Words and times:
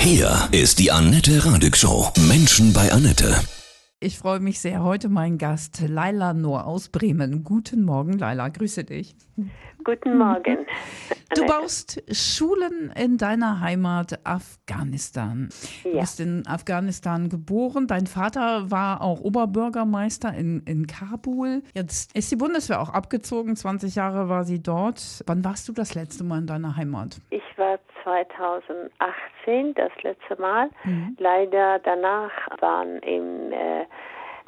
Hier 0.00 0.48
ist 0.52 0.78
die 0.78 0.90
Annette 0.90 1.44
Radig 1.44 1.76
Show. 1.76 2.08
Menschen 2.28 2.72
bei 2.72 2.90
Annette. 2.92 3.34
Ich 4.02 4.18
freue 4.18 4.40
mich 4.40 4.60
sehr. 4.60 4.82
Heute 4.82 5.10
mein 5.10 5.36
Gast 5.36 5.82
Laila 5.86 6.32
Noor 6.32 6.66
aus 6.66 6.88
Bremen. 6.88 7.44
Guten 7.44 7.84
Morgen, 7.84 8.14
Laila. 8.18 8.48
Grüße 8.48 8.84
dich. 8.84 9.14
Guten 9.84 10.16
Morgen. 10.16 10.58
Du 11.34 11.44
baust 11.46 12.02
Schulen 12.10 12.90
in 12.98 13.18
deiner 13.18 13.60
Heimat 13.60 14.20
Afghanistan. 14.26 15.50
Du 15.82 15.90
Ja. 15.90 16.00
bist 16.00 16.18
in 16.20 16.46
Afghanistan 16.46 17.28
geboren. 17.28 17.86
Dein 17.86 18.06
Vater 18.06 18.70
war 18.70 19.02
auch 19.02 19.20
Oberbürgermeister 19.20 20.32
in, 20.34 20.60
in 20.64 20.86
Kabul. 20.86 21.62
Jetzt 21.74 22.14
ist 22.16 22.30
die 22.30 22.36
Bundeswehr 22.36 22.80
auch 22.80 22.88
abgezogen. 22.90 23.54
20 23.54 23.94
Jahre 23.96 24.28
war 24.30 24.44
sie 24.44 24.62
dort. 24.62 25.22
Wann 25.26 25.44
warst 25.44 25.68
du 25.68 25.72
das 25.72 25.94
letzte 25.94 26.24
Mal 26.24 26.38
in 26.38 26.46
deiner 26.46 26.76
Heimat? 26.76 27.20
Ich 27.30 27.42
war 27.56 27.78
2018 28.02 29.74
das 29.74 29.90
letzte 30.02 30.40
Mal. 30.40 30.70
Leider 31.18 31.78
danach 31.80 32.32
waren 32.60 32.98
im 33.00 33.52
äh, 33.52 33.84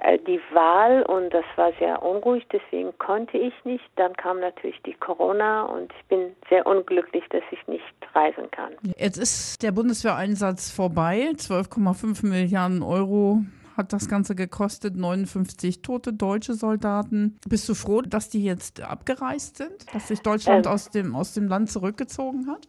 äh, 0.03 0.19
die 0.27 0.41
Wahl 0.53 1.03
und 1.05 1.33
das 1.33 1.45
war 1.57 1.73
sehr 1.79 2.03
unruhig, 2.03 2.45
deswegen 2.53 2.97
konnte 2.99 3.39
ich 3.39 3.55
nicht. 3.65 3.85
Dann 3.97 4.13
kam 4.15 4.41
natürlich 4.41 4.81
die 4.85 4.95
Corona 4.95 5.63
und 5.63 5.93
ich 5.93 6.09
bin 6.09 6.33
sehr 6.49 6.67
unglücklich, 6.67 7.25
dass 7.31 7.43
ich 7.51 7.67
nicht 7.69 7.85
reisen 8.15 8.51
kann. 8.51 8.73
Jetzt 8.97 9.19
ist 9.19 9.63
der 9.63 9.73
Bundeswehreinsatz 9.73 10.71
vorbei. 10.71 11.31
12,5 11.35 12.27
Milliarden 12.27 12.83
Euro 12.83 13.43
hat 13.77 13.93
das 13.93 14.09
Ganze 14.09 14.35
gekostet. 14.35 14.97
59 14.97 15.83
tote 15.83 16.13
deutsche 16.13 16.55
Soldaten. 16.55 17.39
Bist 17.49 17.69
du 17.69 17.75
froh, 17.75 18.03
dass 18.03 18.29
die 18.29 18.45
jetzt 18.45 18.83
abgereist 18.83 19.59
sind? 19.59 19.95
Dass 19.95 20.09
sich 20.09 20.21
Deutschland 20.21 20.67
Ähm. 20.67 20.73
aus, 20.73 20.91
dem, 20.91 21.15
aus 21.15 21.35
dem 21.35 21.47
Land 21.47 21.71
zurückgezogen 21.71 22.49
hat? 22.49 22.67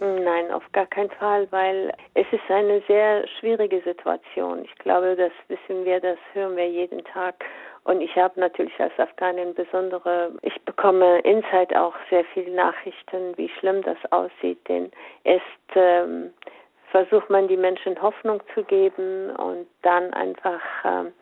Nein, 0.00 0.52
auf 0.52 0.62
gar 0.72 0.86
keinen 0.86 1.10
Fall, 1.10 1.48
weil 1.50 1.92
es 2.14 2.26
ist 2.30 2.48
eine 2.48 2.80
sehr 2.86 3.26
schwierige 3.40 3.80
Situation. 3.80 4.64
Ich 4.64 4.74
glaube, 4.76 5.16
das 5.16 5.32
wissen 5.48 5.84
wir, 5.84 5.98
das 5.98 6.18
hören 6.34 6.56
wir 6.56 6.68
jeden 6.68 7.04
Tag. 7.04 7.34
Und 7.82 8.00
ich 8.00 8.14
habe 8.16 8.38
natürlich 8.38 8.78
als 8.78 8.96
Afghanin 8.98 9.54
besondere, 9.54 10.32
ich 10.42 10.60
bekomme 10.62 11.18
inside 11.20 11.80
auch 11.80 11.94
sehr 12.10 12.24
viele 12.32 12.54
Nachrichten, 12.54 13.36
wie 13.36 13.48
schlimm 13.48 13.82
das 13.82 13.98
aussieht. 14.12 14.58
Denn 14.68 14.92
erst 15.24 15.42
ähm, 15.74 16.32
versucht 16.92 17.28
man 17.28 17.48
die 17.48 17.56
Menschen 17.56 18.00
Hoffnung 18.00 18.40
zu 18.54 18.62
geben 18.62 19.30
und 19.36 19.66
dann 19.82 20.12
einfach 20.12 20.60
ähm, 20.84 21.12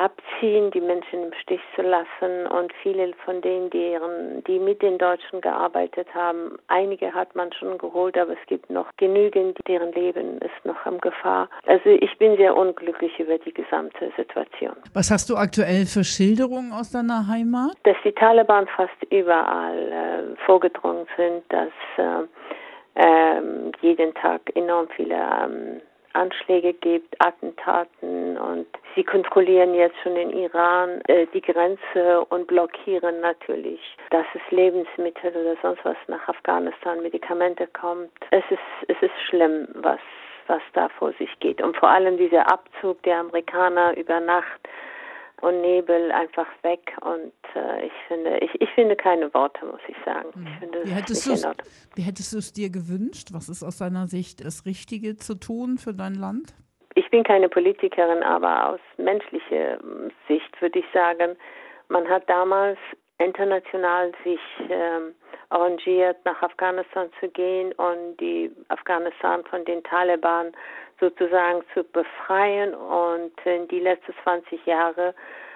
abziehen, 0.00 0.70
die 0.70 0.80
Menschen 0.80 1.24
im 1.24 1.32
Stich 1.42 1.60
zu 1.76 1.82
lassen 1.82 2.46
und 2.46 2.72
viele 2.82 3.12
von 3.24 3.40
denen, 3.42 3.68
deren, 3.68 4.42
die 4.44 4.58
mit 4.58 4.80
den 4.80 4.96
Deutschen 4.96 5.40
gearbeitet 5.42 6.06
haben, 6.14 6.58
einige 6.68 7.12
hat 7.12 7.34
man 7.36 7.52
schon 7.52 7.76
geholt, 7.76 8.16
aber 8.16 8.32
es 8.32 8.46
gibt 8.46 8.70
noch 8.70 8.86
genügend, 8.96 9.58
deren 9.68 9.92
Leben 9.92 10.38
ist 10.38 10.64
noch 10.64 10.86
in 10.86 10.98
Gefahr. 11.00 11.48
Also 11.66 11.90
ich 11.90 12.16
bin 12.18 12.36
sehr 12.36 12.56
unglücklich 12.56 13.18
über 13.18 13.36
die 13.38 13.52
gesamte 13.52 14.10
Situation. 14.16 14.74
Was 14.94 15.10
hast 15.10 15.28
du 15.28 15.36
aktuell 15.36 15.84
für 15.84 16.02
Schilderungen 16.02 16.72
aus 16.72 16.90
deiner 16.90 17.28
Heimat? 17.28 17.76
Dass 17.82 17.96
die 18.02 18.12
Taliban 18.12 18.66
fast 18.68 19.02
überall 19.10 19.78
äh, 19.78 20.46
vorgedrungen 20.46 21.06
sind, 21.16 21.42
dass 21.50 21.68
äh, 21.98 22.26
ähm, 22.96 23.72
jeden 23.82 24.14
Tag 24.14 24.40
enorm 24.54 24.88
viele 24.96 25.14
ähm, 25.14 25.80
Anschläge 26.12 26.72
gibt, 26.74 27.14
Attentaten 27.24 28.36
und 28.36 28.66
sie 28.94 29.04
kontrollieren 29.04 29.74
jetzt 29.74 29.96
schon 30.02 30.16
in 30.16 30.30
Iran 30.30 31.00
äh, 31.06 31.26
die 31.32 31.40
Grenze 31.40 32.24
und 32.28 32.46
blockieren 32.46 33.20
natürlich, 33.20 33.80
dass 34.10 34.26
es 34.34 34.50
Lebensmittel 34.50 35.30
oder 35.36 35.56
sonst 35.62 35.84
was 35.84 35.96
nach 36.08 36.26
Afghanistan, 36.28 37.02
Medikamente 37.02 37.66
kommt. 37.68 38.10
Es 38.30 38.44
ist, 38.50 38.88
es 38.88 38.96
ist 39.00 39.20
schlimm, 39.28 39.68
was, 39.74 40.00
was 40.46 40.62
da 40.72 40.88
vor 40.88 41.12
sich 41.14 41.30
geht. 41.40 41.62
Und 41.62 41.76
vor 41.76 41.90
allem 41.90 42.16
dieser 42.16 42.50
Abzug 42.50 43.02
der 43.04 43.18
Amerikaner 43.18 43.96
über 43.96 44.20
Nacht 44.20 44.60
und 45.40 45.60
Nebel 45.62 46.12
einfach 46.12 46.46
weg 46.62 46.96
und 47.02 47.32
äh, 47.54 47.86
ich 47.86 47.92
finde 48.08 48.38
ich, 48.38 48.60
ich 48.60 48.68
finde 48.70 48.96
keine 48.96 49.32
Worte 49.34 49.64
muss 49.66 49.80
ich 49.88 49.96
sagen 50.04 50.28
ich 50.46 50.58
finde 50.58 50.84
Wie 50.84 50.90
hättest 50.90 51.26
nicht 51.26 51.26
du 51.26 51.30
in 51.30 51.36
es 51.36 51.44
Ordnung. 51.44 51.66
wie 51.94 52.02
hättest 52.02 52.32
du 52.32 52.38
es 52.38 52.52
dir 52.52 52.70
gewünscht? 52.70 53.28
Was 53.32 53.48
ist 53.48 53.62
aus 53.62 53.78
deiner 53.78 54.06
Sicht 54.06 54.44
das 54.44 54.66
Richtige 54.66 55.16
zu 55.16 55.34
tun 55.34 55.78
für 55.78 55.94
dein 55.94 56.14
Land? 56.14 56.54
ich 56.94 57.08
bin 57.10 57.22
keine 57.24 57.48
Politikerin 57.48 58.22
aber 58.22 58.70
aus 58.70 58.80
menschlicher 58.98 59.80
ähm, 59.80 60.10
Sicht 60.28 60.60
würde 60.60 60.78
ich 60.80 60.84
sagen 60.92 61.36
man 61.88 62.08
hat 62.08 62.28
damals 62.28 62.78
international 63.18 64.12
sich 64.24 64.40
ähm, 64.68 65.14
arrangiert 65.50 66.16
nach 66.24 66.42
Afghanistan 66.42 67.10
zu 67.20 67.28
gehen 67.28 67.72
und 67.72 68.16
die 68.18 68.50
Afghanistan 68.68 69.44
von 69.44 69.64
den 69.64 69.82
Taliban 69.84 70.52
sozusagen 70.98 71.62
zu 71.74 71.84
befreien 71.84 72.74
und 72.74 73.32
in 73.44 73.68
die 73.68 73.80
letzten 73.80 74.14
20 74.22 74.64
Jahre 74.66 75.14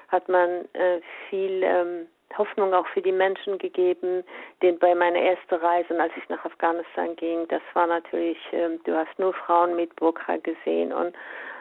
hat 0.09 0.29
man 0.29 0.69
äh, 0.75 1.01
viel 1.29 1.63
ähm, 1.63 2.07
Hoffnung 2.37 2.75
auch 2.75 2.87
für 2.89 3.03
die 3.03 3.13
Menschen 3.13 3.59
gegeben. 3.59 4.25
Denn 4.63 4.79
bei 4.79 4.95
meiner 4.95 5.19
ersten 5.19 5.55
Reise, 5.55 5.99
als 6.01 6.13
ich 6.17 6.29
nach 6.29 6.45
Afghanistan 6.45 7.15
ging, 7.17 7.47
das 7.49 7.63
war 7.75 7.87
natürlich, 7.87 8.39
ähm, 8.53 8.81
du 8.85 8.97
hast 8.97 9.19
nur 9.19 9.33
Frauen 9.35 9.77
mit 9.77 9.95
Burka 9.97 10.37
gesehen 10.39 10.93
und 10.93 11.15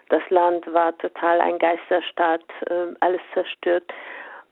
das 0.09 0.21
Land 0.29 0.71
war 0.73 0.97
total 0.97 1.41
ein 1.41 1.57
Geisterstadt, 1.59 2.43
ähm, 2.69 2.97
alles 2.99 3.21
zerstört. 3.33 3.83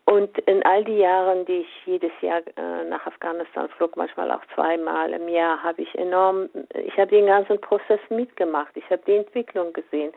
Und 0.06 0.38
in 0.40 0.64
all 0.64 0.84
die 0.84 0.98
Jahren, 0.98 1.46
die 1.46 1.60
ich 1.60 1.86
jedes 1.86 2.12
Jahr 2.22 2.42
äh, 2.58 2.84
nach 2.86 3.06
Afghanistan 3.06 3.70
flog, 3.78 3.96
manchmal 3.96 4.32
auch 4.32 4.42
zweimal 4.56 5.14
im 5.14 5.28
Jahr, 5.30 5.62
habe 5.62 5.82
ich 5.82 5.96
enorm, 5.96 6.50
ich 6.74 6.98
habe 6.98 7.12
den 7.12 7.28
ganzen 7.28 7.62
Prozess 7.62 8.00
mitgemacht. 8.10 8.76
Ich 8.76 8.90
habe 8.90 9.02
die 9.06 9.16
Entwicklung 9.16 9.72
gesehen. 9.74 10.12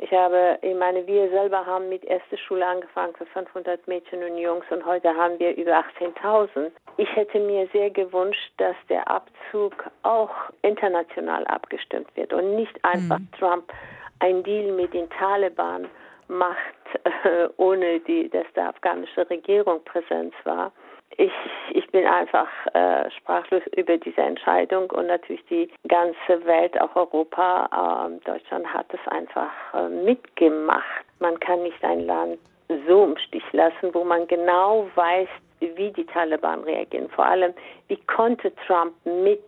Ich 0.00 0.12
habe, 0.12 0.58
ich 0.62 0.76
meine, 0.76 1.04
wir 1.06 1.28
selber 1.30 1.66
haben 1.66 1.88
mit 1.88 2.04
erster 2.04 2.38
Schule 2.38 2.64
angefangen 2.64 3.14
für 3.16 3.26
500 3.26 3.86
Mädchen 3.88 4.22
und 4.22 4.38
Jungs 4.38 4.64
und 4.70 4.86
heute 4.86 5.12
haben 5.12 5.38
wir 5.40 5.56
über 5.56 5.84
18.000. 6.00 6.70
Ich 6.98 7.16
hätte 7.16 7.40
mir 7.40 7.68
sehr 7.72 7.90
gewünscht, 7.90 8.52
dass 8.58 8.76
der 8.88 9.08
Abzug 9.10 9.72
auch 10.04 10.30
international 10.62 11.44
abgestimmt 11.46 12.08
wird 12.14 12.32
und 12.32 12.54
nicht 12.54 12.78
einfach 12.84 13.18
Trump 13.38 13.72
ein 14.20 14.44
Deal 14.44 14.72
mit 14.72 14.94
den 14.94 15.10
Taliban 15.10 15.88
macht, 16.28 16.77
äh, 17.24 17.48
ohne 17.56 18.00
die, 18.00 18.28
dass 18.28 18.46
der 18.54 18.68
afghanische 18.68 19.28
Regierung 19.28 19.82
Präsenz 19.84 20.34
war. 20.44 20.72
Ich, 21.16 21.32
ich 21.70 21.86
bin 21.90 22.06
einfach 22.06 22.48
äh, 22.74 23.10
sprachlos 23.10 23.62
über 23.76 23.96
diese 23.96 24.20
Entscheidung 24.20 24.90
und 24.90 25.06
natürlich 25.06 25.44
die 25.46 25.70
ganze 25.88 26.44
Welt, 26.44 26.80
auch 26.80 26.94
Europa, 26.94 28.08
äh, 28.10 28.24
Deutschland 28.24 28.72
hat 28.72 28.86
es 28.92 29.12
einfach 29.12 29.50
äh, 29.74 29.88
mitgemacht. 29.88 31.04
Man 31.18 31.40
kann 31.40 31.62
nicht 31.62 31.82
ein 31.82 32.06
Land 32.06 32.38
so 32.86 33.04
im 33.04 33.16
Stich 33.16 33.44
lassen, 33.52 33.92
wo 33.94 34.04
man 34.04 34.26
genau 34.26 34.88
weiß, 34.94 35.28
wie 35.60 35.90
die 35.90 36.04
Taliban 36.04 36.62
reagieren. 36.64 37.08
Vor 37.10 37.24
allem, 37.24 37.54
wie 37.88 37.96
konnte 38.06 38.52
Trump 38.66 38.94
mit 39.04 39.42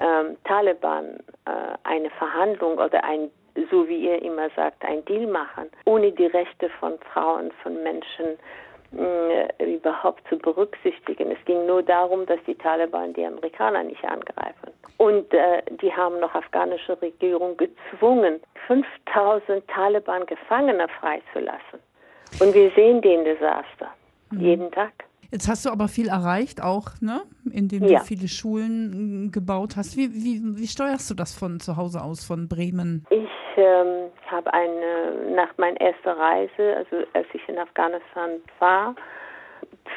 ähm, 0.00 0.36
Taliban 0.44 1.18
äh, 1.46 1.76
eine 1.84 2.10
Verhandlung 2.10 2.78
oder 2.78 3.02
ein 3.04 3.30
so 3.70 3.88
wie 3.88 4.06
ihr 4.06 4.22
immer 4.22 4.50
sagt, 4.56 4.84
ein 4.84 5.04
Deal 5.04 5.26
machen, 5.26 5.70
ohne 5.84 6.12
die 6.12 6.26
Rechte 6.26 6.68
von 6.80 6.98
Frauen, 7.12 7.52
von 7.62 7.82
Menschen 7.82 8.38
äh, 8.96 9.74
überhaupt 9.74 10.22
zu 10.28 10.38
berücksichtigen. 10.38 11.30
Es 11.30 11.44
ging 11.44 11.66
nur 11.66 11.82
darum, 11.82 12.26
dass 12.26 12.38
die 12.46 12.54
Taliban 12.54 13.12
die 13.12 13.24
Amerikaner 13.24 13.82
nicht 13.82 14.04
angreifen. 14.04 14.72
Und 14.98 15.32
äh, 15.34 15.62
die 15.82 15.92
haben 15.92 16.20
noch 16.20 16.34
afghanische 16.34 17.00
Regierung 17.02 17.56
gezwungen, 17.56 18.40
5000 18.66 19.66
Taliban-Gefangene 19.68 20.86
freizulassen. 21.00 21.80
Und 22.40 22.54
wir 22.54 22.70
sehen 22.70 23.00
den 23.00 23.24
Desaster 23.24 23.88
jeden 24.30 24.70
Tag. 24.70 24.92
Jetzt 25.34 25.48
hast 25.48 25.66
du 25.66 25.70
aber 25.70 25.88
viel 25.88 26.06
erreicht, 26.06 26.62
auch, 26.62 26.90
ne? 27.00 27.22
indem 27.52 27.82
Ja. 27.82 27.98
du 27.98 28.04
viele 28.04 28.28
Schulen 28.28 29.26
mm, 29.26 29.32
gebaut 29.32 29.74
hast. 29.76 29.96
Wie, 29.96 30.08
wie, 30.14 30.40
wie 30.56 30.68
steuerst 30.68 31.10
du 31.10 31.14
das 31.14 31.34
von 31.36 31.58
zu 31.58 31.76
Hause 31.76 32.02
aus, 32.02 32.24
von 32.24 32.46
Bremen? 32.48 33.04
Ich 33.10 33.28
ähm, 33.56 34.12
habe 34.30 34.54
eine, 34.54 35.34
nach 35.34 35.50
meiner 35.56 35.80
ersten 35.80 36.08
Reise, 36.08 36.76
also 36.76 37.04
als 37.14 37.26
ich 37.32 37.48
in 37.48 37.58
Afghanistan 37.58 38.30
war, 38.60 38.94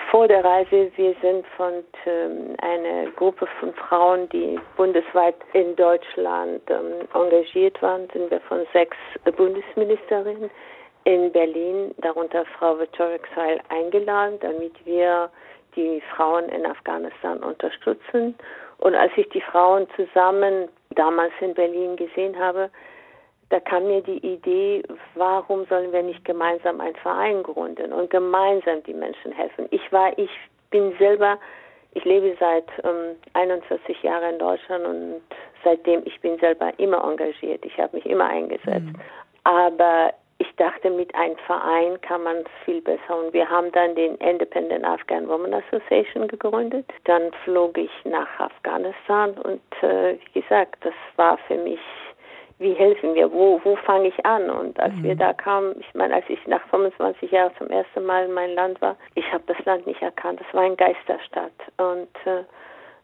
vor 0.09 0.27
der 0.27 0.43
Reise, 0.43 0.89
wir 0.95 1.15
sind 1.21 1.45
von 1.55 1.83
ähm, 2.07 2.55
einer 2.63 3.11
Gruppe 3.11 3.47
von 3.59 3.75
Frauen, 3.75 4.27
die 4.29 4.59
bundesweit 4.75 5.35
in 5.53 5.75
Deutschland 5.75 6.63
ähm, 6.67 7.07
engagiert 7.13 7.79
waren, 7.83 8.07
sind 8.11 8.31
wir 8.31 8.41
von 8.41 8.65
sechs 8.73 8.97
Bundesministerinnen 9.35 10.49
in 11.07 11.31
Berlin, 11.31 11.95
darunter 11.99 12.43
Frau 12.57 12.77
Victoria 12.77 13.17
Xeil, 13.19 13.61
eingeladen, 13.69 14.37
damit 14.41 14.73
wir 14.85 15.29
die 15.73 16.03
Frauen 16.13 16.49
in 16.49 16.65
Afghanistan 16.65 17.37
unterstützen. 17.39 18.35
Und 18.79 18.93
als 18.93 19.13
ich 19.15 19.29
die 19.29 19.39
Frauen 19.39 19.87
zusammen 19.95 20.67
damals 20.95 21.31
in 21.39 21.53
Berlin 21.53 21.95
gesehen 21.95 22.37
habe, 22.37 22.69
da 23.49 23.61
kam 23.61 23.87
mir 23.87 24.01
die 24.01 24.17
Idee, 24.17 24.83
warum 25.15 25.65
sollen 25.67 25.93
wir 25.93 26.03
nicht 26.03 26.25
gemeinsam 26.25 26.81
einen 26.81 26.97
Verein 26.97 27.41
gründen 27.41 27.93
und 27.93 28.09
gemeinsam 28.09 28.83
die 28.83 28.93
Menschen 28.93 29.31
helfen. 29.31 29.67
Ich 29.71 29.89
war, 29.93 30.11
ich 30.17 30.31
bin 30.71 30.93
selber 30.99 31.39
Ich 31.93 32.03
lebe 32.03 32.35
seit 32.37 32.67
ähm, 32.83 33.15
41 33.33 34.03
Jahren 34.03 34.33
in 34.33 34.39
Deutschland 34.39 34.85
und 34.85 35.21
seitdem 35.63 36.01
ich 36.03 36.19
bin 36.19 36.37
selber 36.39 36.77
immer 36.77 37.01
engagiert. 37.01 37.65
Ich 37.65 37.77
habe 37.79 37.95
mich 37.95 38.05
immer 38.05 38.25
eingesetzt. 38.25 38.81
Mhm. 38.81 38.99
Aber 39.45 40.13
ich 40.39 40.55
dachte, 40.57 40.89
mit 40.89 41.13
einem 41.15 41.37
Verein 41.45 41.99
kann 42.01 42.23
man 42.23 42.37
es 42.37 42.65
viel 42.65 42.81
besser. 42.81 43.17
Und 43.17 43.33
wir 43.33 43.49
haben 43.49 43.71
dann 43.71 43.95
den 43.95 44.15
Independent 44.15 44.85
Afghan 44.85 45.27
Women 45.27 45.53
Association 45.53 46.27
gegründet. 46.27 46.85
Dann 47.05 47.31
flog 47.43 47.77
ich 47.77 47.91
nach 48.03 48.39
Afghanistan 48.39 49.31
und 49.43 49.61
äh, 49.83 50.17
wie 50.33 50.41
gesagt, 50.41 50.85
das 50.85 50.93
war 51.15 51.37
für 51.47 51.57
mich 51.57 51.79
wie 52.59 52.73
helfen 52.73 53.13
wir, 53.13 53.31
wo, 53.31 53.61
wo 53.63 53.75
fange 53.75 54.07
ich 54.07 54.25
an? 54.25 54.49
Und 54.49 54.79
als 54.79 54.93
mhm. 54.95 55.03
wir 55.03 55.15
da 55.15 55.33
kamen, 55.33 55.75
ich 55.79 55.93
meine, 55.93 56.15
als 56.15 56.25
ich 56.27 56.45
nach 56.47 56.65
25 56.69 57.31
Jahren 57.31 57.51
zum 57.57 57.67
ersten 57.67 58.03
Mal 58.03 58.25
in 58.25 58.33
mein 58.33 58.55
Land 58.55 58.81
war, 58.81 58.95
ich 59.15 59.31
habe 59.31 59.43
das 59.47 59.63
Land 59.65 59.85
nicht 59.85 60.01
erkannt. 60.01 60.41
Es 60.47 60.53
war 60.55 60.63
ein 60.63 60.75
Geisterstadt 60.75 61.51
und 61.77 62.09
äh, 62.25 62.43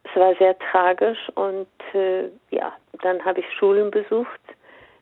es 0.06 0.16
war 0.16 0.34
sehr 0.36 0.58
tragisch 0.58 1.30
und 1.36 1.68
äh, 1.94 2.30
ja, 2.50 2.74
dann 3.04 3.24
habe 3.24 3.42
ich 3.42 3.54
Schulen 3.54 3.92
besucht. 3.92 4.40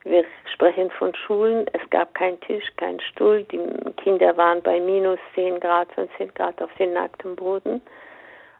Wir 0.04 0.26
sprechen 0.54 0.90
von 0.92 1.14
Schulen. 1.14 1.66
Es 1.74 1.90
gab 1.90 2.14
keinen 2.16 2.40
Tisch, 2.42 2.66
keinen 2.78 3.00
Stuhl. 3.00 3.44
Die 3.52 3.60
Kinder 3.98 4.36
waren 4.38 4.62
bei 4.62 4.80
minus 4.80 5.20
10 5.36 5.60
Grad, 5.60 5.92
15 5.94 6.34
Grad 6.34 6.62
auf 6.62 6.74
dem 6.80 6.94
nackten 6.94 7.36
Boden. 7.36 7.82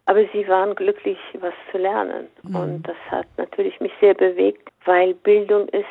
Aber 0.06 0.24
sie 0.34 0.48
waren 0.48 0.76
glücklich, 0.76 1.18
was 1.40 1.54
zu 1.72 1.78
lernen. 1.78 2.28
Mhm. 2.44 2.56
Und 2.56 2.88
das 2.88 2.98
hat 3.10 3.28
natürlich 3.38 3.80
mich 3.80 3.94
sehr 4.00 4.14
bewegt, 4.14 4.70
weil 4.86 5.14
Bildung 5.16 5.68
ist 5.70 5.86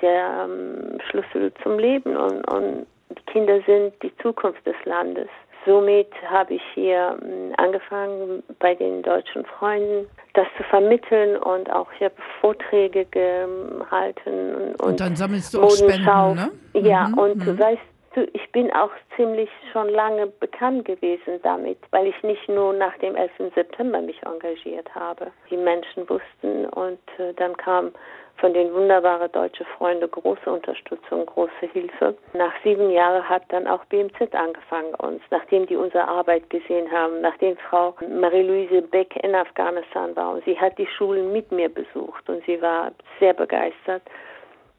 der 0.00 0.46
ähm, 0.46 0.98
Schlüssel 1.08 1.52
zum 1.62 1.78
Leben 1.78 2.16
und, 2.16 2.44
und 2.52 2.86
die 3.10 3.32
Kinder 3.32 3.60
sind 3.66 3.94
die 4.02 4.16
Zukunft 4.18 4.64
des 4.66 4.76
Landes. 4.84 5.28
Somit 5.66 6.08
habe 6.28 6.54
ich 6.54 6.62
hier 6.74 7.18
ähm, 7.22 7.52
angefangen, 7.56 8.42
bei 8.58 8.74
den 8.74 9.02
deutschen 9.02 9.44
Freunden 9.46 10.06
das 10.34 10.46
zu 10.56 10.62
vermitteln 10.64 11.36
und 11.36 11.70
auch 11.70 11.86
ich 11.96 12.04
habe 12.04 12.14
Vorträge 12.40 13.06
gehalten 13.06 14.74
und, 14.78 14.80
und 14.82 15.00
dann 15.00 15.16
sammelst 15.16 15.54
du 15.54 15.62
auch 15.62 15.70
Spenden, 15.70 16.04
ne? 16.04 16.50
Ja, 16.74 17.08
mhm. 17.08 17.18
und 17.18 17.46
mhm. 17.46 17.58
weißt 17.58 17.93
ich 18.16 18.52
bin 18.52 18.72
auch 18.72 18.90
ziemlich 19.16 19.50
schon 19.72 19.88
lange 19.88 20.26
bekannt 20.26 20.84
gewesen 20.84 21.40
damit, 21.42 21.78
weil 21.90 22.06
ich 22.06 22.22
nicht 22.22 22.48
nur 22.48 22.72
nach 22.72 22.96
dem 22.98 23.16
11. 23.16 23.52
September 23.54 24.00
mich 24.00 24.22
engagiert 24.24 24.94
habe. 24.94 25.32
Die 25.50 25.56
Menschen 25.56 26.08
wussten 26.08 26.66
und 26.66 27.00
äh, 27.18 27.32
dann 27.34 27.56
kam 27.56 27.92
von 28.38 28.52
den 28.52 28.72
wunderbaren 28.74 29.30
deutschen 29.32 29.66
Freunden 29.78 30.10
große 30.10 30.50
Unterstützung, 30.50 31.24
große 31.26 31.66
Hilfe. 31.72 32.16
Nach 32.32 32.52
sieben 32.62 32.90
Jahren 32.90 33.26
hat 33.28 33.44
dann 33.48 33.66
auch 33.66 33.84
BMZ 33.86 34.34
angefangen 34.34 34.94
uns, 34.96 35.22
nachdem 35.30 35.66
die 35.66 35.76
unsere 35.76 36.06
Arbeit 36.06 36.50
gesehen 36.50 36.90
haben, 36.90 37.20
nachdem 37.20 37.56
Frau 37.56 37.94
Marie-Louise 38.08 38.82
Beck 38.82 39.16
in 39.22 39.34
Afghanistan 39.34 40.14
war 40.16 40.32
und 40.32 40.44
sie 40.44 40.58
hat 40.58 40.76
die 40.78 40.86
Schulen 40.86 41.32
mit 41.32 41.50
mir 41.52 41.68
besucht 41.68 42.28
und 42.28 42.44
sie 42.44 42.60
war 42.60 42.90
sehr 43.20 43.34
begeistert, 43.34 44.02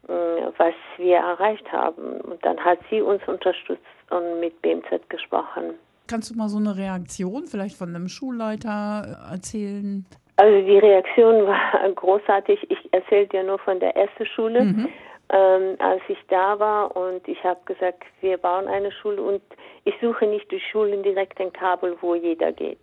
was 0.08 0.74
wir 0.96 1.16
erreicht 1.16 1.70
haben. 1.72 2.20
Und 2.22 2.44
dann 2.44 2.58
hat 2.58 2.78
sie 2.90 3.00
uns 3.00 3.22
unterstützt 3.26 3.82
und 4.10 4.40
mit 4.40 4.60
BMZ 4.62 5.08
gesprochen. 5.08 5.74
Kannst 6.06 6.30
du 6.30 6.36
mal 6.36 6.48
so 6.48 6.58
eine 6.58 6.76
Reaktion 6.76 7.46
vielleicht 7.46 7.76
von 7.76 7.94
einem 7.94 8.08
Schulleiter 8.08 9.18
erzählen? 9.30 10.06
Also 10.36 10.66
die 10.66 10.78
Reaktion 10.78 11.46
war 11.46 11.90
großartig. 11.94 12.70
Ich 12.70 12.92
erzähle 12.92 13.26
dir 13.26 13.42
nur 13.42 13.58
von 13.58 13.80
der 13.80 13.96
ersten 13.96 14.26
Schule. 14.26 14.62
Mhm. 14.64 14.88
Ähm, 15.28 15.74
als 15.80 16.02
ich 16.06 16.18
da 16.28 16.56
war 16.60 16.96
und 16.96 17.26
ich 17.26 17.42
habe 17.42 17.58
gesagt, 17.64 18.04
wir 18.20 18.38
bauen 18.38 18.68
eine 18.68 18.92
Schule 18.92 19.20
und 19.20 19.42
ich 19.82 19.94
suche 20.00 20.24
nicht 20.24 20.48
die 20.52 20.60
Schulen 20.70 21.02
direkt 21.02 21.40
in 21.40 21.52
Kabul, 21.52 21.96
wo 22.00 22.14
jeder 22.14 22.52
geht. 22.52 22.78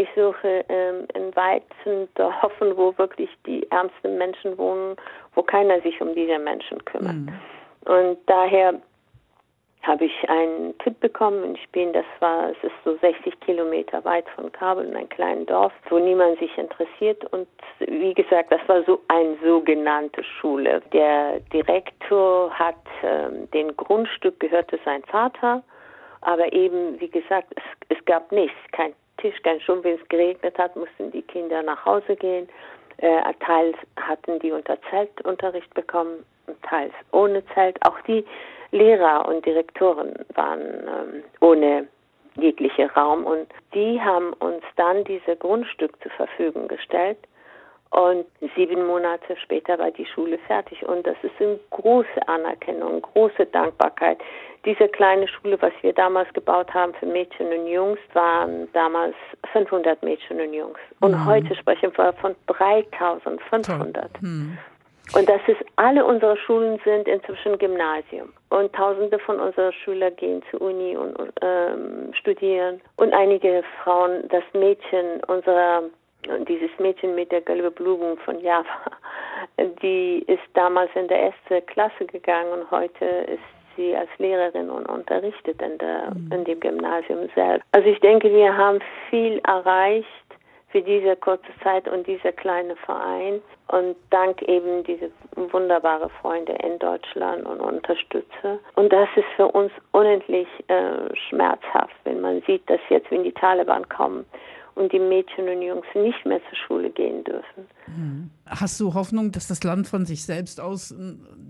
Ich 0.00 0.08
suche 0.16 0.64
ähm, 0.70 1.06
in 1.12 1.36
weiten 1.36 2.08
Dörfern, 2.14 2.74
wo 2.74 2.96
wirklich 2.96 3.28
die 3.44 3.70
ärmsten 3.70 4.16
Menschen 4.16 4.56
wohnen, 4.56 4.96
wo 5.34 5.42
keiner 5.42 5.78
sich 5.82 6.00
um 6.00 6.14
diese 6.14 6.38
Menschen 6.38 6.82
kümmert. 6.86 7.16
Mhm. 7.16 7.32
Und 7.84 8.18
daher 8.24 8.80
habe 9.82 10.06
ich 10.06 10.30
einen 10.30 10.76
Tipp 10.78 10.98
bekommen. 11.00 11.54
Ich 11.54 11.68
bin, 11.68 11.92
das 11.92 12.06
war, 12.20 12.48
es 12.48 12.56
ist 12.62 12.72
so 12.82 12.96
60 12.96 13.40
Kilometer 13.40 14.02
weit 14.06 14.26
von 14.30 14.50
Kabul 14.52 14.84
in 14.84 14.96
einem 14.96 15.10
kleinen 15.10 15.44
Dorf, 15.44 15.72
wo 15.90 15.98
niemand 15.98 16.38
sich 16.38 16.56
interessiert. 16.56 17.22
Und 17.34 17.48
wie 17.80 18.14
gesagt, 18.14 18.50
das 18.50 18.60
war 18.68 18.82
so 18.84 19.02
eine 19.08 19.36
sogenannte 19.44 20.24
Schule. 20.24 20.80
Der 20.94 21.40
Direktor 21.52 22.50
hat 22.58 22.86
ähm, 23.02 23.50
den 23.50 23.76
Grundstück 23.76 24.40
gehörte 24.40 24.78
sein 24.86 25.02
Vater, 25.04 25.62
aber 26.22 26.50
eben, 26.54 26.98
wie 26.98 27.10
gesagt, 27.10 27.48
es, 27.54 27.96
es 27.98 28.04
gab 28.06 28.32
nichts, 28.32 28.56
kein 28.72 28.94
Tisch, 29.20 29.40
kein 29.42 29.60
Schirm. 29.60 29.82
Wenn 29.84 29.96
es 29.96 30.08
geregnet 30.08 30.58
hat, 30.58 30.74
mussten 30.76 31.10
die 31.10 31.22
Kinder 31.22 31.62
nach 31.62 31.84
Hause 31.84 32.16
gehen. 32.16 32.48
Äh, 32.98 33.22
teils 33.44 33.76
hatten 33.96 34.38
die 34.40 34.52
unter 34.52 34.78
Zeltunterricht 34.90 35.72
bekommen, 35.74 36.24
teils 36.68 36.92
ohne 37.12 37.44
Zelt. 37.54 37.76
Auch 37.86 37.98
die 38.06 38.24
Lehrer 38.72 39.26
und 39.26 39.44
Direktoren 39.44 40.14
waren 40.34 40.60
ähm, 40.60 41.24
ohne 41.40 41.88
jegliche 42.36 42.92
Raum 42.92 43.24
und 43.24 43.48
die 43.74 44.00
haben 44.00 44.32
uns 44.34 44.62
dann 44.76 45.04
diese 45.04 45.36
Grundstück 45.36 46.00
zur 46.02 46.12
Verfügung 46.12 46.68
gestellt 46.68 47.18
und 47.90 48.24
sieben 48.54 48.86
Monate 48.86 49.36
später 49.36 49.78
war 49.78 49.90
die 49.90 50.06
Schule 50.06 50.38
fertig 50.46 50.86
und 50.86 51.06
das 51.06 51.16
ist 51.22 51.32
eine 51.40 51.58
große 51.70 52.28
Anerkennung, 52.28 53.02
große 53.02 53.46
Dankbarkeit. 53.46 54.18
Diese 54.64 54.88
kleine 54.88 55.26
Schule, 55.26 55.60
was 55.62 55.72
wir 55.80 55.94
damals 55.94 56.30
gebaut 56.34 56.72
haben 56.74 56.92
für 56.94 57.06
Mädchen 57.06 57.46
und 57.46 57.66
Jungs, 57.66 57.98
waren 58.12 58.68
damals 58.74 59.14
500 59.52 60.02
Mädchen 60.02 60.38
und 60.40 60.52
Jungs. 60.52 60.78
Und 61.00 61.12
mhm. 61.12 61.24
heute 61.24 61.54
sprechen 61.54 61.90
wir 61.96 62.12
von 62.14 62.36
3500. 62.46 64.20
Mhm. 64.20 64.58
Und 65.14 65.28
das 65.28 65.40
ist, 65.48 65.60
alle 65.76 66.04
unsere 66.04 66.36
Schulen 66.36 66.78
sind 66.84 67.08
inzwischen 67.08 67.58
Gymnasium. 67.58 68.32
Und 68.50 68.72
tausende 68.74 69.18
von 69.18 69.40
unseren 69.40 69.72
Schülern 69.72 70.14
gehen 70.16 70.42
zur 70.50 70.60
Uni 70.60 70.96
und 70.96 71.16
ähm, 71.40 72.12
studieren. 72.14 72.80
Und 72.96 73.12
einige 73.12 73.64
Frauen, 73.82 74.28
das 74.28 74.44
Mädchen 74.52 75.24
unserer, 75.26 75.82
dieses 76.46 76.70
Mädchen 76.78 77.14
mit 77.14 77.32
der 77.32 77.40
gelben 77.40 77.72
Blumen 77.74 78.18
von 78.18 78.38
Java, 78.40 78.66
die 79.82 80.22
ist 80.28 80.42
damals 80.54 80.90
in 80.94 81.08
der 81.08 81.32
erste 81.32 81.62
Klasse 81.62 82.04
gegangen 82.06 82.52
und 82.52 82.70
heute 82.70 83.04
ist 83.04 83.59
sie 83.80 83.96
als 83.96 84.10
Lehrerin 84.18 84.70
und 84.70 84.86
unterrichtet 84.86 85.60
in, 85.62 85.78
der, 85.78 86.12
mhm. 86.14 86.30
in 86.32 86.44
dem 86.44 86.60
Gymnasium 86.60 87.28
selbst. 87.34 87.66
Also 87.72 87.88
ich 87.88 88.00
denke, 88.00 88.30
wir 88.32 88.56
haben 88.56 88.80
viel 89.08 89.40
erreicht 89.46 90.06
für 90.70 90.82
diese 90.82 91.16
kurze 91.16 91.50
Zeit 91.62 91.88
und 91.88 92.06
dieser 92.06 92.32
kleine 92.32 92.76
Verein. 92.76 93.40
Und 93.68 93.96
dank 94.10 94.42
eben 94.42 94.84
diese 94.84 95.10
wunderbare 95.34 96.08
Freunde 96.20 96.52
in 96.64 96.78
Deutschland 96.78 97.46
und 97.46 97.60
Unterstützer. 97.60 98.58
Und 98.74 98.92
das 98.92 99.08
ist 99.16 99.26
für 99.36 99.48
uns 99.48 99.72
unendlich 99.92 100.48
äh, 100.68 101.14
schmerzhaft, 101.28 101.94
wenn 102.04 102.20
man 102.20 102.42
sieht, 102.42 102.68
dass 102.68 102.80
jetzt, 102.88 103.10
wenn 103.10 103.24
die 103.24 103.32
Taliban 103.32 103.88
kommen 103.88 104.26
und 104.80 104.92
die 104.92 104.98
Mädchen 104.98 105.48
und 105.48 105.62
Jungs 105.62 105.86
nicht 105.94 106.24
mehr 106.24 106.40
zur 106.48 106.56
Schule 106.66 106.90
gehen 106.90 107.22
dürfen. 107.24 107.66
Mhm. 107.86 108.30
Hast 108.46 108.80
du 108.80 108.94
Hoffnung, 108.94 109.30
dass 109.30 109.46
das 109.46 109.62
Land 109.62 109.86
von 109.86 110.06
sich 110.06 110.24
selbst 110.24 110.60
aus 110.60 110.90
äh, 110.90 110.94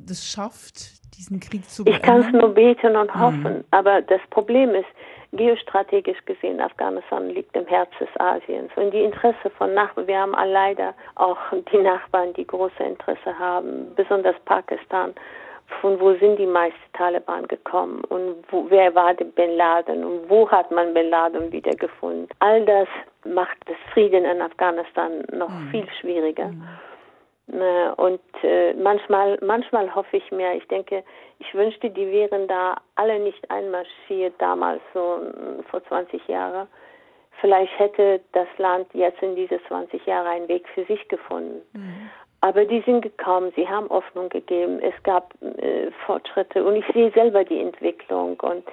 das 0.07 0.27
schafft, 0.27 1.01
diesen 1.17 1.39
Krieg 1.39 1.65
zu 1.71 1.85
beenden? 1.85 2.01
Ich 2.01 2.07
kann 2.07 2.21
es 2.23 2.33
nur 2.33 2.53
beten 2.53 2.97
und 2.97 3.15
mhm. 3.15 3.21
hoffen. 3.21 3.55
Mhm. 3.59 3.65
Aber 3.71 4.03
das 4.03 4.21
Problem 4.31 4.75
ist, 4.75 4.89
geostrategisch 5.33 6.19
gesehen, 6.27 6.61
Afghanistan 6.61 7.31
liegt 7.31 7.55
im 7.57 7.67
Herz 7.67 7.91
des 8.01 8.09
Asiens. 8.19 8.71
Und 8.75 8.93
die 8.93 9.03
Interesse 9.03 9.51
von 9.57 9.73
Nachbarn, 9.75 10.09
wir 10.09 10.19
haben 10.19 10.33
leider 10.33 10.93
auch 11.15 11.39
die 11.73 11.79
Nachbarn, 11.79 12.33
die 12.35 12.47
große 12.47 12.83
Interesse 12.83 13.39
haben, 13.39 13.95
besonders 13.95 14.35
Pakistan. 14.45 15.15
Von 15.81 16.01
wo 16.01 16.13
sind 16.15 16.37
die 16.39 16.47
meisten 16.47 16.93
Taliban 16.93 17.47
gekommen 17.49 18.03
und 18.09 18.45
wo, 18.51 18.67
wer 18.69 18.95
war 18.95 19.15
der 19.15 19.25
Bin 19.25 19.57
Laden 19.57 20.05
und 20.05 20.29
wo 20.29 20.51
hat 20.51 20.71
man 20.71 20.95
Bin 20.95 21.11
Laden 21.11 21.51
wiedergefunden? 21.53 22.29
All 22.41 22.65
das 22.65 22.89
macht 23.25 23.57
das 23.67 23.77
Frieden 23.93 24.25
in 24.25 24.43
Afghanistan 24.43 25.25
noch 25.33 25.49
mhm. 25.49 25.69
viel 25.71 25.87
schwieriger. 26.01 26.49
Mhm. 26.49 26.65
Und 27.97 28.21
äh, 28.45 28.75
manchmal, 28.75 29.37
manchmal 29.43 29.93
hoffe 29.93 30.17
ich 30.17 30.31
mir, 30.31 30.55
ich 30.55 30.67
denke, 30.69 31.03
ich 31.41 31.53
wünschte, 31.53 31.91
die 31.91 32.11
wären 32.13 32.47
da 32.47 32.77
alle 32.95 33.19
nicht 33.19 33.51
einmarschiert 33.51 34.35
damals, 34.39 34.81
so 34.95 35.19
mm, 35.19 35.65
vor 35.65 35.83
20 35.85 36.29
Jahren. 36.29 36.69
Vielleicht 37.41 37.79
hätte 37.79 38.21
das 38.33 38.49
Land 38.59 38.89
jetzt 38.93 39.23
in 39.23 39.35
diese 39.35 39.61
20 39.69 40.05
Jahre 40.07 40.29
einen 40.29 40.49
Weg 40.49 40.69
für 40.75 40.85
sich 40.85 41.09
gefunden. 41.09 41.63
Mhm. 41.73 42.11
Aber 42.43 42.65
die 42.65 42.81
sind 42.83 43.03
gekommen, 43.03 43.53
sie 43.55 43.69
haben 43.69 43.89
Hoffnung 43.91 44.31
gegeben, 44.31 44.81
es 44.81 44.95
gab 45.03 45.35
äh, 45.43 45.91
Fortschritte 46.07 46.65
und 46.65 46.77
ich 46.77 46.87
sehe 46.95 47.11
selber 47.13 47.45
die 47.45 47.61
Entwicklung 47.61 48.41
und 48.41 48.65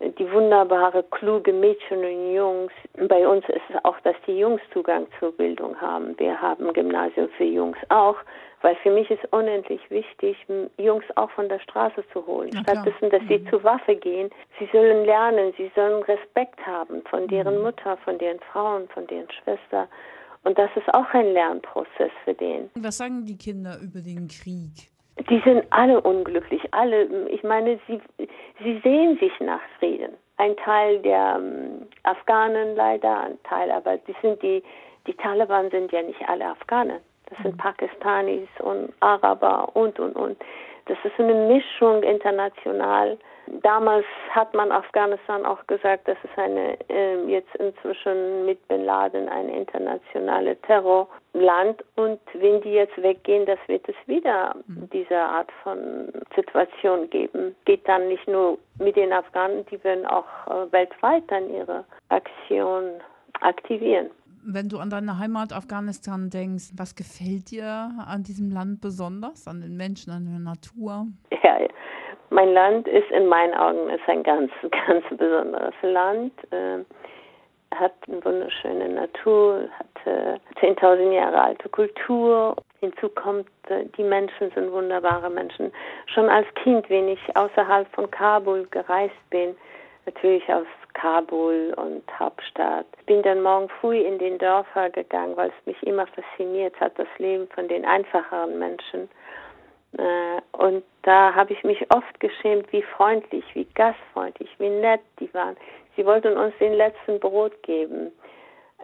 die 0.00 0.32
wunderbare, 0.32 1.02
kluge 1.10 1.52
Mädchen 1.52 1.98
und 1.98 2.34
Jungs. 2.34 2.72
Bei 3.08 3.26
uns 3.28 3.44
ist 3.48 3.62
es 3.68 3.84
auch, 3.84 3.98
dass 4.00 4.16
die 4.26 4.38
Jungs 4.38 4.60
Zugang 4.72 5.06
zur 5.18 5.32
Bildung 5.32 5.78
haben. 5.80 6.18
Wir 6.18 6.40
haben 6.40 6.72
Gymnasium 6.72 7.28
für 7.36 7.44
Jungs 7.44 7.76
auch, 7.90 8.16
weil 8.62 8.76
für 8.76 8.90
mich 8.90 9.10
ist 9.10 9.22
unendlich 9.30 9.80
wichtig, 9.90 10.36
Jungs 10.78 11.04
auch 11.16 11.30
von 11.32 11.48
der 11.48 11.60
Straße 11.60 12.02
zu 12.12 12.26
holen. 12.26 12.50
Stattdessen, 12.62 13.10
dass 13.10 13.22
mhm. 13.22 13.28
sie 13.28 13.44
zur 13.50 13.62
Waffe 13.62 13.94
gehen, 13.94 14.30
sie 14.58 14.68
sollen 14.72 15.04
lernen, 15.04 15.52
sie 15.58 15.70
sollen 15.74 16.02
Respekt 16.04 16.64
haben 16.66 17.02
von 17.10 17.28
deren 17.28 17.58
mhm. 17.58 17.64
Mutter, 17.64 17.98
von 17.98 18.16
deren 18.18 18.40
Frauen, 18.52 18.88
von 18.88 19.06
deren 19.06 19.30
Schwester. 19.30 19.86
Und 20.44 20.58
das 20.58 20.70
ist 20.74 20.92
auch 20.94 21.12
ein 21.12 21.34
Lernprozess 21.34 22.12
für 22.24 22.32
den. 22.32 22.70
Was 22.76 22.96
sagen 22.96 23.26
die 23.26 23.36
Kinder 23.36 23.78
über 23.82 24.00
den 24.00 24.28
Krieg? 24.28 24.89
Die 25.28 25.40
sind 25.40 25.64
alle 25.70 26.00
unglücklich, 26.00 26.62
alle. 26.72 27.04
Ich 27.28 27.42
meine, 27.42 27.78
sie, 27.86 28.00
sie 28.62 28.80
sehen 28.82 29.18
sich 29.18 29.32
nach 29.40 29.60
Frieden. 29.78 30.12
Ein 30.38 30.56
Teil 30.56 30.98
der 31.00 31.36
ähm, 31.38 31.86
Afghanen 32.04 32.74
leider, 32.74 33.20
ein 33.20 33.38
Teil, 33.44 33.70
aber 33.70 33.98
die 33.98 34.14
sind 34.22 34.42
die, 34.42 34.62
die 35.06 35.14
Taliban 35.14 35.70
sind 35.70 35.92
ja 35.92 36.02
nicht 36.02 36.20
alle 36.26 36.46
Afghanen. 36.46 37.00
Das 37.28 37.38
sind 37.42 37.54
mhm. 37.54 37.58
Pakistanis 37.58 38.48
und 38.60 38.92
Araber 39.00 39.68
und 39.74 39.98
und 40.00 40.16
und. 40.16 40.38
Das 40.86 40.98
ist 41.04 41.18
eine 41.18 41.34
Mischung 41.34 42.02
international. 42.02 43.18
Damals 43.62 44.04
hat 44.30 44.54
man 44.54 44.70
Afghanistan 44.70 45.44
auch 45.44 45.66
gesagt, 45.66 46.06
das 46.06 46.16
ist 46.22 46.38
eine 46.38 46.78
äh, 46.88 47.24
jetzt 47.26 47.54
inzwischen 47.56 48.46
mit 48.46 48.66
Bin 48.68 48.84
Laden 48.84 49.28
ein 49.28 49.48
internationales 49.48 50.56
Terrorland 50.62 51.82
und 51.96 52.20
wenn 52.34 52.60
die 52.62 52.70
jetzt 52.70 52.96
weggehen, 53.02 53.46
das 53.46 53.58
wird 53.66 53.88
es 53.88 53.96
wieder 54.06 54.54
mhm. 54.66 54.88
diese 54.92 55.18
Art 55.18 55.50
von 55.64 56.12
Situation 56.36 57.10
geben. 57.10 57.56
Geht 57.64 57.86
dann 57.88 58.08
nicht 58.08 58.26
nur 58.28 58.58
mit 58.78 58.96
den 58.96 59.12
Afghanen, 59.12 59.66
die 59.66 59.82
werden 59.82 60.06
auch 60.06 60.26
äh, 60.46 60.72
weltweit 60.72 61.24
dann 61.28 61.50
ihre 61.50 61.84
Aktion 62.08 63.00
aktivieren. 63.40 64.10
Wenn 64.42 64.68
du 64.68 64.78
an 64.78 64.90
deine 64.90 65.18
Heimat 65.18 65.52
Afghanistan 65.52 66.30
denkst, 66.30 66.72
was 66.76 66.94
gefällt 66.94 67.50
dir 67.50 67.90
an 68.06 68.22
diesem 68.22 68.50
Land 68.50 68.80
besonders, 68.80 69.46
an 69.46 69.60
den 69.60 69.76
Menschen, 69.76 70.12
an 70.12 70.24
der 70.24 70.38
Natur? 70.38 71.08
Ja, 71.42 71.58
mein 72.30 72.52
Land 72.52 72.88
ist 72.88 73.10
in 73.10 73.26
meinen 73.26 73.54
Augen 73.54 73.90
ist 73.90 74.08
ein 74.08 74.22
ganz, 74.22 74.50
ganz 74.86 75.04
besonderes 75.10 75.74
Land. 75.82 76.32
Äh, 76.52 76.84
hat 77.74 77.92
eine 78.08 78.24
wunderschöne 78.24 78.88
Natur, 78.88 79.68
hat 79.78 80.06
äh, 80.06 80.38
10.000 80.60 81.12
Jahre 81.12 81.40
alte 81.40 81.68
Kultur. 81.68 82.56
Hinzu 82.80 83.08
kommt, 83.10 83.48
äh, 83.68 83.84
die 83.96 84.02
Menschen 84.02 84.50
sind 84.52 84.72
wunderbare 84.72 85.30
Menschen. 85.30 85.72
Schon 86.06 86.28
als 86.28 86.46
Kind, 86.54 86.90
wenn 86.90 87.08
ich 87.08 87.20
außerhalb 87.36 87.86
von 87.94 88.10
Kabul 88.10 88.66
gereist 88.70 89.14
bin, 89.30 89.56
natürlich 90.04 90.46
aus 90.52 90.66
Kabul 90.94 91.72
und 91.76 92.02
Hauptstadt. 92.18 92.86
Bin 93.06 93.22
dann 93.22 93.42
morgen 93.42 93.68
früh 93.80 93.98
in 93.98 94.18
den 94.18 94.38
Dörfer 94.38 94.90
gegangen, 94.90 95.36
weil 95.36 95.50
es 95.50 95.66
mich 95.66 95.80
immer 95.84 96.06
fasziniert 96.08 96.78
hat, 96.80 96.98
das 96.98 97.08
Leben 97.18 97.48
von 97.54 97.68
den 97.68 97.84
einfacheren 97.84 98.58
Menschen. 98.58 99.08
Äh, 99.96 100.40
und 100.56 100.82
da 101.02 101.34
habe 101.34 101.52
ich 101.52 101.62
mich 101.64 101.80
oft 101.94 102.20
geschämt, 102.20 102.70
wie 102.72 102.82
freundlich, 102.82 103.44
wie 103.54 103.66
gastfreundlich, 103.74 104.50
wie 104.58 104.68
nett 104.68 105.00
die 105.18 105.32
waren. 105.32 105.56
Sie 105.96 106.04
wollten 106.04 106.36
uns 106.36 106.54
den 106.58 106.74
letzten 106.74 107.18
Brot 107.18 107.62
geben. 107.62 108.12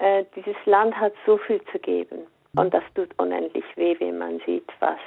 Äh, 0.00 0.24
dieses 0.34 0.56
Land 0.64 0.98
hat 0.98 1.12
so 1.24 1.36
viel 1.38 1.60
zu 1.72 1.78
geben. 1.78 2.26
Und 2.56 2.72
das 2.72 2.82
tut 2.94 3.10
unendlich 3.18 3.64
weh, 3.76 3.96
wenn 3.98 4.18
man 4.18 4.40
sieht, 4.46 4.66
was, 4.80 4.98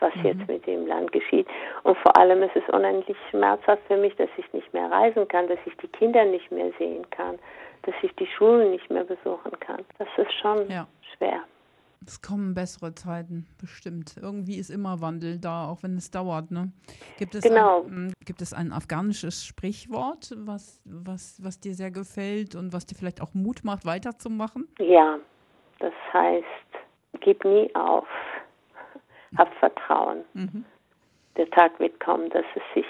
was 0.00 0.14
mhm. 0.16 0.24
jetzt 0.24 0.48
mit 0.48 0.66
dem 0.66 0.86
Land 0.86 1.12
geschieht. 1.12 1.46
Und 1.84 1.96
vor 1.98 2.16
allem 2.16 2.42
ist 2.42 2.56
es 2.56 2.68
unendlich 2.74 3.16
schmerzhaft 3.30 3.82
für 3.86 3.96
mich, 3.96 4.14
dass 4.16 4.28
ich 4.36 4.52
nicht 4.52 4.72
mehr 4.74 4.90
reisen 4.90 5.26
kann, 5.28 5.46
dass 5.46 5.58
ich 5.66 5.76
die 5.76 5.88
Kinder 5.88 6.24
nicht 6.24 6.50
mehr 6.50 6.72
sehen 6.78 7.08
kann, 7.10 7.38
dass 7.82 7.94
ich 8.02 8.14
die 8.16 8.26
Schulen 8.26 8.72
nicht 8.72 8.90
mehr 8.90 9.04
besuchen 9.04 9.58
kann. 9.60 9.84
Das 9.98 10.08
ist 10.16 10.32
schon 10.34 10.68
ja. 10.68 10.86
schwer. 11.16 11.40
Es 12.06 12.22
kommen 12.22 12.54
bessere 12.54 12.94
Zeiten, 12.94 13.46
bestimmt. 13.60 14.16
Irgendwie 14.20 14.58
ist 14.58 14.70
immer 14.70 15.00
Wandel 15.00 15.38
da, 15.40 15.68
auch 15.68 15.82
wenn 15.82 15.96
es 15.96 16.10
dauert. 16.10 16.50
Ne? 16.50 16.70
Gibt, 17.18 17.34
es 17.34 17.42
genau. 17.42 17.82
ein, 17.82 18.12
gibt 18.24 18.40
es 18.42 18.54
ein 18.54 18.72
afghanisches 18.72 19.44
Sprichwort, 19.44 20.32
was, 20.36 20.80
was, 20.84 21.42
was 21.42 21.58
dir 21.58 21.74
sehr 21.74 21.90
gefällt 21.90 22.54
und 22.54 22.72
was 22.72 22.86
dir 22.86 22.94
vielleicht 22.94 23.20
auch 23.20 23.34
Mut 23.34 23.64
macht, 23.64 23.84
weiterzumachen? 23.84 24.68
Ja, 24.78 25.18
das 25.80 25.92
heißt, 26.12 26.44
gib 27.20 27.44
nie 27.44 27.74
auf, 27.74 28.06
hab 29.36 29.52
Vertrauen. 29.54 30.24
Mhm. 30.34 30.64
Der 31.36 31.50
Tag 31.50 31.78
wird 31.80 31.98
kommen, 32.00 32.30
dass 32.30 32.46
es 32.54 32.62
sich 32.74 32.86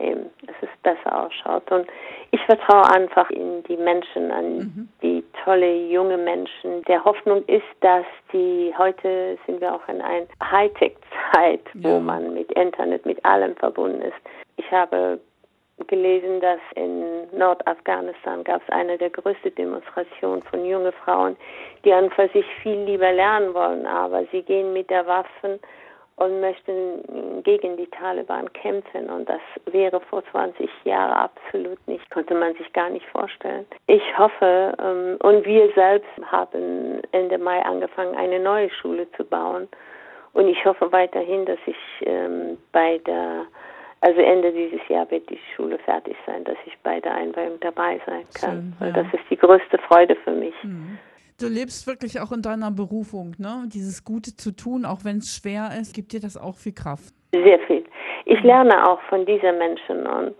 eben, 0.00 0.30
dass 0.46 0.56
es 0.60 0.68
besser 0.82 1.24
ausschaut. 1.24 1.70
Und 1.72 1.86
ich 2.30 2.40
vertraue 2.42 2.88
einfach 2.90 3.30
in 3.30 3.62
die 3.64 3.76
Menschen, 3.76 4.30
an 4.30 4.58
mhm. 4.58 4.88
die 5.02 5.24
tolle 5.44 5.86
junge 5.88 6.16
Menschen. 6.16 6.82
Der 6.88 7.04
Hoffnung 7.04 7.44
ist, 7.46 7.64
dass 7.80 8.04
die, 8.32 8.72
heute 8.76 9.38
sind 9.46 9.60
wir 9.60 9.74
auch 9.74 9.88
in 9.88 10.00
einer 10.00 10.26
Hightech-Zeit, 10.42 11.62
ja. 11.74 11.90
wo 11.90 12.00
man 12.00 12.34
mit 12.34 12.50
Internet, 12.52 13.04
mit 13.06 13.24
allem 13.24 13.56
verbunden 13.56 14.02
ist. 14.02 14.16
Ich 14.56 14.70
habe 14.70 15.18
gelesen, 15.86 16.40
dass 16.40 16.60
in 16.74 17.26
Nordafghanistan 17.36 18.44
gab 18.44 18.62
es 18.62 18.68
eine 18.68 18.98
der 18.98 19.10
größten 19.10 19.54
Demonstrationen 19.54 20.42
von 20.42 20.64
jungen 20.64 20.92
Frauen, 21.04 21.36
die 21.84 21.92
an 21.92 22.10
für 22.10 22.28
sich 22.28 22.44
viel 22.62 22.82
lieber 22.84 23.12
lernen 23.12 23.54
wollen, 23.54 23.86
aber 23.86 24.24
sie 24.30 24.42
gehen 24.42 24.72
mit 24.72 24.90
der 24.90 25.06
Waffen 25.06 25.58
und 26.20 26.40
möchten 26.40 27.42
gegen 27.44 27.78
die 27.78 27.86
Taliban 27.86 28.52
kämpfen. 28.52 29.08
Und 29.08 29.26
das 29.28 29.40
wäre 29.72 30.00
vor 30.00 30.22
20 30.30 30.68
Jahren 30.84 31.12
absolut 31.12 31.78
nicht, 31.88 32.08
konnte 32.10 32.34
man 32.34 32.54
sich 32.54 32.70
gar 32.74 32.90
nicht 32.90 33.06
vorstellen. 33.06 33.64
Ich 33.86 34.02
hoffe, 34.18 34.74
ähm, 34.78 35.16
und 35.22 35.46
wir 35.46 35.72
selbst 35.74 36.10
haben 36.30 37.00
Ende 37.12 37.38
Mai 37.38 37.62
angefangen, 37.62 38.14
eine 38.16 38.38
neue 38.38 38.68
Schule 38.68 39.10
zu 39.12 39.24
bauen. 39.24 39.66
Und 40.34 40.46
ich 40.46 40.62
hoffe 40.64 40.92
weiterhin, 40.92 41.46
dass 41.46 41.58
ich 41.64 41.76
ähm, 42.02 42.58
bei 42.70 42.98
der, 42.98 43.46
also 44.02 44.20
Ende 44.20 44.52
dieses 44.52 44.86
Jahr 44.88 45.10
wird 45.10 45.28
die 45.30 45.40
Schule 45.56 45.78
fertig 45.78 46.16
sein, 46.26 46.44
dass 46.44 46.58
ich 46.66 46.76
bei 46.82 47.00
der 47.00 47.14
Einweihung 47.14 47.58
dabei 47.60 47.98
sein 48.04 48.26
kann. 48.38 48.50
Schön, 48.50 48.74
ja. 48.78 48.86
Weil 48.86 48.92
das 48.92 49.06
ist 49.14 49.24
die 49.30 49.38
größte 49.38 49.78
Freude 49.88 50.16
für 50.16 50.32
mich. 50.32 50.54
Mhm 50.62 50.89
du 51.40 51.48
lebst 51.48 51.86
wirklich 51.86 52.20
auch 52.20 52.32
in 52.32 52.42
deiner 52.42 52.70
Berufung, 52.70 53.34
ne? 53.38 53.64
Dieses 53.66 54.04
Gute 54.04 54.36
zu 54.36 54.52
tun, 54.52 54.84
auch 54.84 55.04
wenn 55.04 55.18
es 55.18 55.36
schwer 55.36 55.70
ist, 55.80 55.94
gibt 55.94 56.12
dir 56.12 56.20
das 56.20 56.36
auch 56.36 56.56
viel 56.56 56.74
Kraft. 56.74 57.14
Sehr 57.32 57.58
viel. 57.60 57.84
Ich 58.24 58.40
lerne 58.42 58.88
auch 58.88 59.00
von 59.08 59.24
diesen 59.24 59.58
Menschen 59.58 60.06
und 60.06 60.34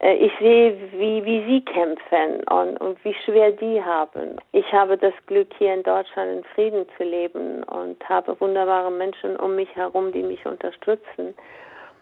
äh, 0.00 0.14
ich 0.14 0.32
sehe, 0.40 0.76
wie, 0.92 1.24
wie 1.24 1.44
sie 1.46 1.60
kämpfen 1.64 2.42
und, 2.50 2.80
und 2.80 3.04
wie 3.04 3.14
schwer 3.24 3.52
die 3.52 3.82
haben. 3.82 4.36
Ich 4.52 4.70
habe 4.72 4.96
das 4.96 5.14
Glück, 5.26 5.48
hier 5.58 5.74
in 5.74 5.82
Deutschland 5.82 6.38
in 6.38 6.44
Frieden 6.54 6.86
zu 6.96 7.04
leben 7.04 7.62
und 7.64 8.08
habe 8.08 8.40
wunderbare 8.40 8.90
Menschen 8.90 9.36
um 9.36 9.56
mich 9.56 9.74
herum, 9.74 10.12
die 10.12 10.22
mich 10.22 10.44
unterstützen. 10.46 11.34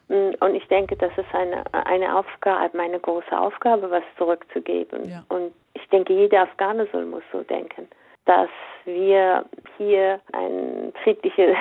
Mm, 0.08 0.30
und 0.40 0.54
ich 0.54 0.66
denke, 0.68 0.96
das 0.96 1.12
ist 1.16 1.34
eine, 1.34 1.64
eine 1.72 2.16
Aufgabe, 2.16 2.78
eine 2.78 3.00
große 3.00 3.38
Aufgabe, 3.38 3.90
was 3.90 4.04
zurückzugeben. 4.18 5.08
Ja. 5.08 5.24
Und 5.28 5.52
ich 5.74 5.86
denke, 5.88 6.12
jeder 6.12 6.42
Afghane 6.42 6.86
soll 6.92 7.06
muss 7.06 7.24
so 7.32 7.42
denken 7.42 7.88
dass 8.26 8.50
wir 8.84 9.44
hier 9.78 10.20
ein 10.32 10.92
friedliches 11.02 11.56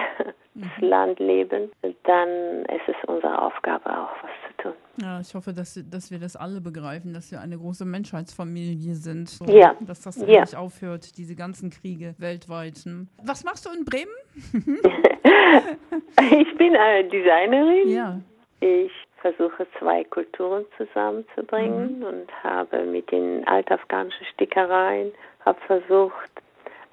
mhm. 0.54 0.72
Land 0.82 1.20
leben, 1.20 1.72
dann 2.04 2.66
ist 2.66 2.88
es 2.88 2.96
unsere 3.08 3.42
Aufgabe 3.42 3.86
auch, 3.90 4.12
was 4.22 4.32
zu 4.48 4.64
tun. 4.64 4.74
Ja, 5.02 5.20
ich 5.20 5.34
hoffe, 5.34 5.54
dass, 5.54 5.80
dass 5.90 6.12
wir 6.12 6.20
das 6.20 6.36
alle 6.36 6.62
begreifen, 6.62 7.14
dass 7.14 7.32
wir 7.32 7.42
eine 7.42 7.58
große 7.58 7.86
Menschheitsfamilie 7.86 8.96
sind. 8.96 9.30
So, 9.30 9.46
ja. 9.46 9.76
Dass 9.82 10.02
das 10.02 10.18
ja. 10.26 10.42
nicht 10.42 10.56
aufhört, 10.56 11.18
diese 11.18 11.36
ganzen 11.36 11.70
Kriege 11.70 12.16
weltweit. 12.18 12.78
Hm. 12.86 13.08
Was 13.24 13.44
machst 13.44 13.66
du 13.66 13.70
in 13.72 13.86
Bremen? 13.86 14.14
ich 16.42 16.58
bin 16.58 16.76
eine 16.76 17.10
Designerin. 17.10 17.90
Ja. 17.90 18.20
Ich 18.62 18.92
versuche 19.22 19.68
zwei 19.80 20.04
Kulturen 20.04 20.66
zusammenzubringen 20.78 22.00
mhm. 22.00 22.06
und 22.06 22.44
habe 22.44 22.84
mit 22.86 23.12
den 23.12 23.46
altafghanischen 23.48 24.26
Stickereien 24.34 25.12
habe 25.46 25.60
versucht, 25.68 26.32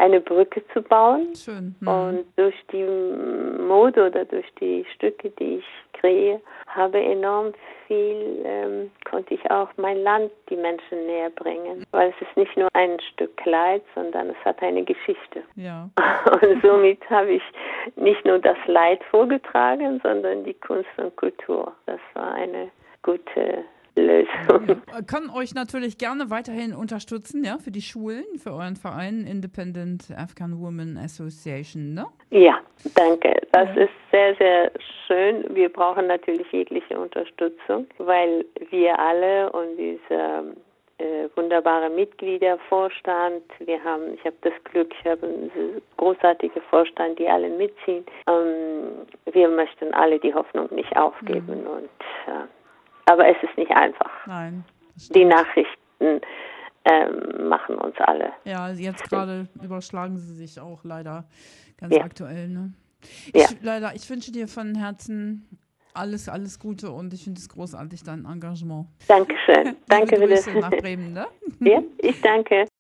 eine 0.02 0.20
Brücke 0.20 0.62
zu 0.72 0.82
bauen. 0.82 1.34
Schön. 1.36 1.76
Mhm. 1.80 1.88
Und 1.88 2.24
durch 2.36 2.56
die 2.72 2.82
Mode 2.82 4.06
oder 4.06 4.24
durch 4.24 4.52
die 4.60 4.84
Stücke, 4.94 5.30
die 5.30 5.58
ich 5.58 5.64
kreiere, 5.92 6.40
habe 6.66 7.00
enorm 7.00 7.52
viel, 7.86 8.42
ähm, 8.44 8.90
konnte 9.08 9.34
ich 9.34 9.50
auch 9.50 9.68
mein 9.76 10.02
Land 10.02 10.32
die 10.50 10.56
Menschen 10.56 11.06
näher 11.06 11.30
bringen. 11.30 11.86
Weil 11.92 12.10
es 12.10 12.26
ist 12.26 12.36
nicht 12.36 12.56
nur 12.56 12.68
ein 12.72 12.98
Stück 13.12 13.36
Kleid, 13.36 13.82
sondern 13.94 14.30
es 14.30 14.44
hat 14.44 14.60
eine 14.60 14.82
Geschichte. 14.82 15.44
Ja. 15.54 15.88
Und 16.42 16.62
somit 16.62 16.98
habe 17.08 17.34
ich 17.34 17.42
nicht 17.94 18.24
nur 18.24 18.40
das 18.40 18.58
Leid 18.66 19.02
vorgetragen, 19.04 20.00
sondern 20.02 20.42
die 20.42 20.54
Kunst 20.54 20.90
und 20.96 21.14
Kultur. 21.16 21.72
Das 21.86 22.00
war 22.14 22.32
eine 22.34 22.70
gute 23.02 23.64
Lösung. 23.96 24.68
Ja, 24.68 25.02
kann 25.06 25.30
euch 25.30 25.54
natürlich 25.54 25.98
gerne 25.98 26.30
weiterhin 26.30 26.74
unterstützen, 26.74 27.44
ja, 27.44 27.58
für 27.58 27.70
die 27.70 27.82
Schulen, 27.82 28.24
für 28.38 28.50
euren 28.50 28.76
Verein 28.76 29.26
Independent 29.26 30.08
Afghan 30.16 30.60
Women 30.60 30.96
Association, 30.96 31.94
ne? 31.94 32.06
Ja, 32.30 32.58
danke. 32.94 33.34
Das 33.52 33.68
ja. 33.76 33.82
ist 33.82 33.92
sehr, 34.10 34.34
sehr 34.36 34.72
schön. 35.06 35.44
Wir 35.54 35.68
brauchen 35.68 36.06
natürlich 36.06 36.50
jegliche 36.52 36.98
Unterstützung, 36.98 37.86
weil 37.98 38.44
wir 38.70 38.98
alle 38.98 39.52
und 39.52 39.76
diese 39.76 40.54
äh, 40.98 41.28
wunderbare 41.34 41.90
Mitglieder, 41.90 42.58
Vorstand. 42.68 43.42
Wir 43.58 43.82
haben, 43.82 44.14
ich 44.14 44.24
habe 44.24 44.36
das 44.42 44.52
Glück, 44.64 44.94
ich 44.98 45.10
habe 45.10 45.26
einen 45.26 45.82
großartigen 45.96 46.62
Vorstand, 46.70 47.18
die 47.18 47.28
alle 47.28 47.50
mitziehen. 47.50 48.04
Ähm, 48.28 49.06
wir 49.32 49.48
möchten 49.48 49.92
alle 49.94 50.18
die 50.18 50.32
Hoffnung 50.32 50.68
nicht 50.72 50.96
aufgeben. 50.96 51.62
Mhm. 51.62 51.66
Und, 51.66 51.90
äh, 52.28 52.46
aber 53.06 53.28
es 53.28 53.36
ist 53.42 53.56
nicht 53.56 53.70
einfach. 53.70 54.10
Nein. 54.26 54.64
Die 55.14 55.24
Nachrichten 55.24 56.20
ähm, 56.84 57.48
machen 57.48 57.76
uns 57.76 57.96
alle. 57.98 58.32
Ja, 58.44 58.70
jetzt 58.70 59.08
gerade 59.08 59.48
überschlagen 59.62 60.18
sie 60.18 60.34
sich 60.34 60.60
auch 60.60 60.84
leider 60.84 61.24
ganz 61.78 61.94
ja. 61.94 62.02
aktuell. 62.02 62.48
Ne? 62.48 62.72
Ich, 63.32 63.42
ja. 63.42 63.48
leider, 63.62 63.94
ich 63.94 64.08
wünsche 64.08 64.32
dir 64.32 64.48
von 64.48 64.74
Herzen 64.74 65.48
alles, 65.94 66.28
alles 66.28 66.58
Gute 66.58 66.90
und 66.90 67.12
ich 67.12 67.24
finde 67.24 67.38
es 67.38 67.48
großartig, 67.48 68.02
dein 68.02 68.24
Engagement. 68.24 68.86
Dankeschön. 69.08 69.76
Danke 69.88 70.16
Grüße 70.16 70.52
nach 70.58 70.70
Bremen, 70.70 71.12
ne? 71.12 71.26
Ja, 71.60 71.80
ich 71.98 72.20
danke. 72.20 72.64